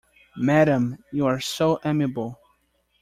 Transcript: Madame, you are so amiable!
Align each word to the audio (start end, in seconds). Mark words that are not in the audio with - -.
Madame, 0.35 0.97
you 1.11 1.27
are 1.27 1.39
so 1.39 1.79
amiable! 1.85 2.39